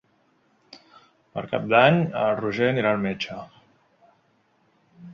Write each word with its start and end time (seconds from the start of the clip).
Per 1.35 1.43
Cap 1.51 1.69
d'Any 1.75 2.01
en 2.23 2.33
Roger 2.41 2.73
irà 2.83 2.97
al 2.97 3.07
metge. 3.07 3.41